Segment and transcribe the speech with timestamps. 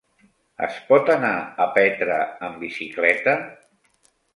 [0.67, 1.35] Es pot anar
[1.67, 2.19] a Petra
[2.49, 3.41] amb bicicleta?